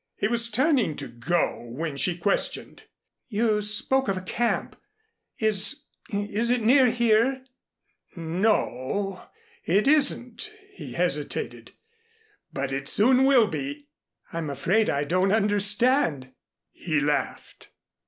[0.17, 2.81] He was turning to go, when she questioned:
[3.27, 4.75] "You spoke of a camp.
[5.37, 7.43] Is is it near here?"
[8.17, 9.21] "N o.
[9.63, 11.73] It isn't," he hesitated,
[12.51, 13.89] "but it soon will be."
[14.33, 16.31] "I'm afraid I don't understand."
[16.71, 17.69] He laughed.